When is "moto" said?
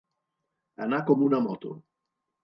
1.49-1.75